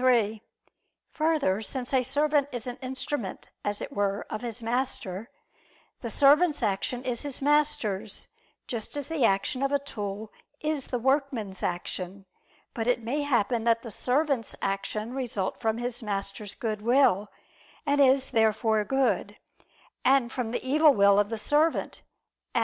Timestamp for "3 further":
0.00-1.60